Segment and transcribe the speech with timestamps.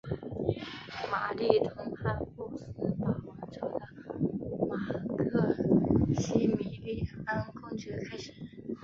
[1.11, 3.87] 玛丽同哈布斯堡王朝的
[4.67, 4.93] 马
[5.25, 5.55] 克
[6.17, 8.33] 西米利安公爵开始。